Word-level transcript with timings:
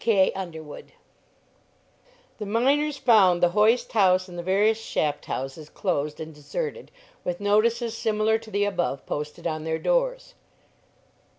D. 0.01 0.05
K. 0.05 0.31
UNDERWOOD. 0.33 0.93
The 2.39 2.45
miners 2.47 2.97
found 2.97 3.43
the 3.43 3.49
hoist 3.49 3.91
house 3.91 4.27
and 4.27 4.35
the 4.35 4.41
various 4.41 4.79
shaft 4.79 5.25
houses 5.25 5.69
closed 5.69 6.19
and 6.19 6.33
deserted, 6.33 6.89
with 7.23 7.39
notices 7.39 7.95
similar 7.95 8.39
to 8.39 8.49
the 8.49 8.65
above 8.65 9.05
posted 9.05 9.45
on 9.45 9.63
their 9.63 9.77
doors. 9.77 10.33